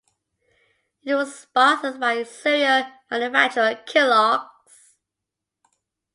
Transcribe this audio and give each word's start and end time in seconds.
It 1.03 1.13
was 1.13 1.41
sponsored 1.41 1.99
by 1.99 2.23
cereal 2.23 2.87
manufacturer 3.11 3.83
Kellogg's. 3.85 4.95